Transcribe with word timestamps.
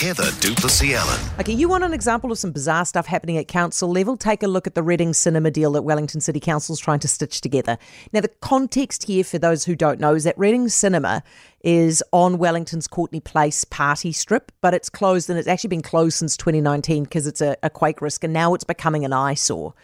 Heather 0.00 0.30
du 0.40 0.54
Plessis-Allan. 0.54 1.20
Okay, 1.38 1.52
you 1.52 1.68
want 1.68 1.84
an 1.84 1.92
example 1.92 2.32
of 2.32 2.38
some 2.38 2.52
bizarre 2.52 2.86
stuff 2.86 3.04
happening 3.04 3.36
at 3.36 3.48
council 3.48 3.90
level? 3.90 4.16
Take 4.16 4.42
a 4.42 4.46
look 4.46 4.66
at 4.66 4.74
the 4.74 4.82
Reading 4.82 5.12
cinema 5.12 5.50
deal 5.50 5.72
that 5.72 5.82
Wellington 5.82 6.22
City 6.22 6.40
Council 6.40 6.72
is 6.72 6.78
trying 6.78 7.00
to 7.00 7.08
stitch 7.08 7.42
together. 7.42 7.76
Now, 8.10 8.22
the 8.22 8.28
context 8.28 9.04
here, 9.04 9.24
for 9.24 9.38
those 9.38 9.66
who 9.66 9.76
don't 9.76 10.00
know, 10.00 10.14
is 10.14 10.24
that 10.24 10.38
Reading 10.38 10.70
Cinema 10.70 11.22
is 11.62 12.02
on 12.14 12.38
Wellington's 12.38 12.88
Courtenay 12.88 13.20
Place 13.20 13.64
party 13.64 14.10
strip, 14.10 14.50
but 14.62 14.72
it's 14.72 14.88
closed 14.88 15.28
and 15.28 15.38
it's 15.38 15.46
actually 15.46 15.68
been 15.68 15.82
closed 15.82 16.16
since 16.16 16.34
2019 16.34 17.04
because 17.04 17.26
it's 17.26 17.42
a, 17.42 17.58
a 17.62 17.68
quake 17.68 18.00
risk 18.00 18.24
and 18.24 18.32
now 18.32 18.54
it's 18.54 18.64
becoming 18.64 19.04
an 19.04 19.12
eyesore. 19.12 19.74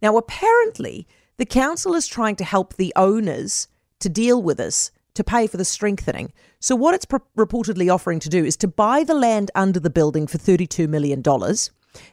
Now, 0.00 0.16
apparently, 0.16 1.06
the 1.36 1.44
council 1.44 1.94
is 1.94 2.06
trying 2.06 2.36
to 2.36 2.44
help 2.44 2.76
the 2.76 2.90
owners 2.96 3.68
to 4.00 4.08
deal 4.08 4.42
with 4.42 4.56
this 4.56 4.92
to 5.18 5.24
pay 5.24 5.48
for 5.48 5.56
the 5.56 5.64
strengthening. 5.64 6.32
So, 6.60 6.76
what 6.76 6.94
it's 6.94 7.04
reportedly 7.04 7.92
offering 7.92 8.20
to 8.20 8.28
do 8.28 8.44
is 8.44 8.56
to 8.58 8.68
buy 8.68 9.02
the 9.02 9.14
land 9.14 9.50
under 9.52 9.80
the 9.80 9.90
building 9.90 10.28
for 10.28 10.38
$32 10.38 10.88
million. 10.88 11.22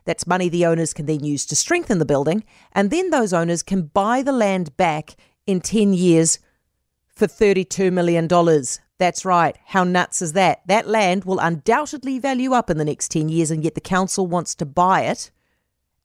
That's 0.06 0.26
money 0.26 0.50
the 0.50 0.66
owners 0.66 0.92
can 0.92 1.06
then 1.06 1.24
use 1.24 1.46
to 1.46 1.56
strengthen 1.56 2.00
the 2.00 2.06
building, 2.06 2.44
and 2.72 2.90
then 2.90 3.12
those 3.12 3.32
owners 3.32 3.62
can 3.62 3.84
buy 3.84 4.24
the 4.24 4.32
land 4.32 4.76
back 4.76 5.16
in 5.46 5.62
10 5.62 5.94
years 5.94 6.40
for 7.08 7.28
$32 7.28 7.94
million. 7.94 8.28
That's 8.98 9.24
right. 9.24 9.56
How 9.66 9.84
nuts 9.84 10.24
is 10.24 10.34
that? 10.34 10.66
That 10.66 10.88
land 10.88 11.26
will 11.26 11.38
undoubtedly 11.38 12.18
value 12.18 12.54
up 12.54 12.72
in 12.72 12.80
the 12.80 12.86
next 12.86 13.12
10 13.12 13.30
years, 13.30 13.52
and 13.52 13.64
yet 13.64 13.76
the 13.76 13.82
council 13.82 14.26
wants 14.26 14.56
to 14.56 14.66
buy 14.66 15.02
it 15.02 15.30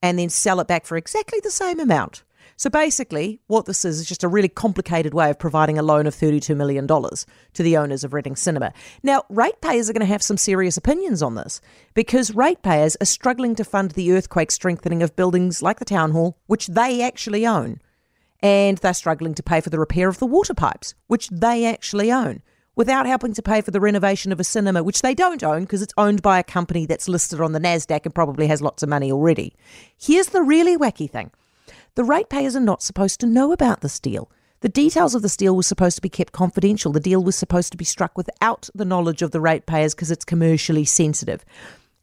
and 0.03 0.19
then 0.19 0.29
sell 0.29 0.61
it 0.61 0.69
back 0.69 0.85
for 0.85 0.99
exactly 0.99 1.41
the 1.43 1.51
same 1.51 1.81
amount. 1.81 2.25
So 2.57 2.71
basically, 2.71 3.41
what 3.47 3.67
this 3.67 3.85
is 3.85 4.01
is 4.01 4.07
just 4.07 4.25
a 4.25 4.29
really 4.29 4.49
complicated 4.49 5.15
way 5.15 5.31
of 5.31 5.39
providing 5.39 5.79
a 5.79 5.83
loan 5.83 6.07
of 6.07 6.15
$32 6.15 6.57
million 6.57 6.87
to 6.87 7.63
the 7.63 7.77
owners 7.77 8.05
of 8.05 8.13
Reading 8.13 8.37
Cinema. 8.37 8.73
Now, 9.03 9.25
ratepayers 9.29 9.89
are 9.89 9.93
going 9.93 10.01
to 10.01 10.07
have 10.07 10.23
some 10.23 10.37
serious 10.37 10.77
opinions 10.77 11.23
on 11.23 11.35
this 11.35 11.61
because 11.95 12.35
ratepayers 12.35 12.97
are 13.01 13.07
struggling 13.07 13.55
to 13.57 13.65
fund 13.65 13.93
the 13.93 14.13
earthquake 14.13 14.51
strengthening 14.51 15.03
of 15.03 15.17
buildings 15.17 15.63
like 15.63 15.79
the 15.79 15.85
Town 15.85 16.13
Hall, 16.13 16.39
which 16.47 16.67
they 16.67 17.03
actually 17.03 17.47
own. 17.47 17.81
And 18.43 18.79
they're 18.79 18.95
struggling 18.95 19.35
to 19.35 19.43
pay 19.43 19.61
for 19.61 19.71
the 19.71 19.79
repair 19.79 20.09
of 20.09 20.19
the 20.19 20.27
water 20.27 20.55
pipes, 20.55 20.95
which 21.09 21.29
they 21.29 21.67
actually 21.67 22.11
own 22.11 22.43
without 22.81 23.05
helping 23.05 23.35
to 23.35 23.43
pay 23.43 23.61
for 23.61 23.71
the 23.73 23.81
renovation 23.81 24.33
of 24.33 24.41
a 24.41 24.45
cinema, 24.45 24.83
which 24.83 25.03
they 25.03 25.15
don't 25.15 25.43
own 25.43 25.65
because 25.65 25.83
it's 25.83 25.93
owned 25.99 26.23
by 26.23 26.39
a 26.39 26.43
company 26.43 26.87
that's 26.87 27.09
listed 27.09 27.39
on 27.39 27.53
the 27.53 27.61
NASDAQ 27.61 28.07
and 28.07 28.15
probably 28.15 28.47
has 28.47 28.63
lots 28.63 28.83
of 28.83 28.89
money 28.89 29.13
already. 29.13 29.55
Here's 29.99 30.29
the 30.29 30.43
really 30.43 30.79
wacky 30.79 31.11
thing 31.11 31.31
the 31.95 32.05
ratepayers 32.05 32.57
are 32.57 32.61
not 32.61 32.83
supposed 32.83 33.21
to 33.21 33.27
know 33.27 33.53
about 33.53 33.81
this 33.81 33.99
deal. 33.99 34.31
The 34.61 34.69
details 34.69 35.15
of 35.15 35.23
this 35.23 35.37
deal 35.37 35.57
were 35.57 35.63
supposed 35.63 35.97
to 35.97 36.03
be 36.03 36.11
kept 36.11 36.33
confidential. 36.33 36.93
The 36.93 37.01
deal 37.01 37.25
was 37.25 37.35
supposed 37.35 37.73
to 37.73 37.79
be 37.79 37.85
struck 37.85 38.17
without 38.17 38.69
the 38.75 38.85
knowledge 38.85 39.23
of 39.23 39.31
the 39.31 39.41
ratepayers 39.41 39.95
because 39.95 40.11
it's 40.11 40.25
commercially 40.25 40.85
sensitive. 40.85 41.45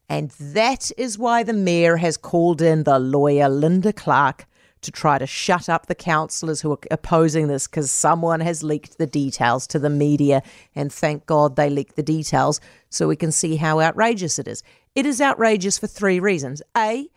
And 0.09 0.31
that 0.39 0.91
is 0.97 1.19
why 1.19 1.43
the 1.43 1.53
mayor 1.53 1.97
has 1.97 2.17
called 2.17 2.61
in 2.61 2.83
the 2.83 2.97
lawyer 2.97 3.47
Linda 3.49 3.93
Clark 3.93 4.47
to 4.81 4.91
try 4.91 5.17
to 5.17 5.27
shut 5.27 5.69
up 5.69 5.85
the 5.85 5.95
councillors 5.95 6.61
who 6.61 6.71
are 6.71 6.79
opposing 6.89 7.47
this 7.47 7.67
because 7.67 7.91
someone 7.91 8.39
has 8.39 8.63
leaked 8.63 8.97
the 8.97 9.07
details 9.07 9.67
to 9.67 9.79
the 9.79 9.89
media. 9.89 10.41
And 10.75 10.91
thank 10.91 11.25
God 11.25 11.55
they 11.55 11.69
leaked 11.69 11.95
the 11.95 12.03
details 12.03 12.61
so 12.89 13.07
we 13.07 13.15
can 13.15 13.31
see 13.31 13.57
how 13.57 13.79
outrageous 13.79 14.39
it 14.39 14.47
is. 14.47 14.63
It 14.95 15.05
is 15.05 15.21
outrageous 15.21 15.77
for 15.77 15.87
three 15.87 16.19
reasons. 16.19 16.61
A, 16.75 17.09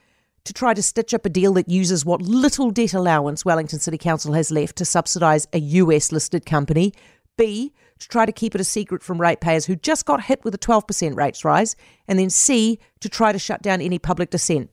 to 0.44 0.52
try 0.52 0.74
to 0.74 0.82
stitch 0.82 1.14
up 1.14 1.26
a 1.26 1.28
deal 1.28 1.54
that 1.54 1.68
uses 1.68 2.04
what 2.04 2.22
little 2.22 2.70
debt 2.70 2.94
allowance 2.94 3.44
Wellington 3.44 3.78
City 3.78 3.98
Council 3.98 4.32
has 4.32 4.50
left 4.50 4.76
to 4.76 4.84
subsidise 4.84 5.46
a 5.52 5.58
US 5.58 6.12
listed 6.12 6.46
company. 6.46 6.92
B, 7.36 7.72
to 7.98 8.08
try 8.08 8.26
to 8.26 8.32
keep 8.32 8.54
it 8.54 8.60
a 8.60 8.64
secret 8.64 9.02
from 9.02 9.20
ratepayers 9.20 9.66
who 9.66 9.76
just 9.76 10.06
got 10.06 10.24
hit 10.24 10.44
with 10.44 10.54
a 10.54 10.58
12% 10.58 11.16
rates 11.16 11.44
rise. 11.44 11.76
And 12.08 12.18
then 12.18 12.30
C, 12.30 12.78
to 13.00 13.08
try 13.08 13.32
to 13.32 13.38
shut 13.38 13.62
down 13.62 13.80
any 13.80 13.98
public 13.98 14.30
dissent. 14.30 14.70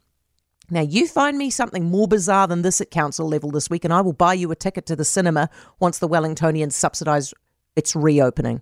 Now, 0.70 0.82
you 0.82 1.08
find 1.08 1.38
me 1.38 1.50
something 1.50 1.86
more 1.86 2.10
bizarre 2.10 2.48
than 2.48 2.62
this 2.62 2.82
at 2.82 2.92
council 2.92 3.28
level 3.28 3.52
this 3.52 3.70
week, 3.70 3.86
and 3.86 3.94
I 3.94 4.02
will 4.02 4.14
buy 4.14 4.34
you 4.34 4.52
a 4.52 4.56
ticket 4.56 4.86
to 4.88 4.98
the 4.98 5.06
cinema 5.06 5.50
once 5.80 6.00
the 6.00 6.10
Wellingtonians 6.10 6.74
subsidise 6.74 7.34
its 7.78 7.96
reopening. 7.96 8.62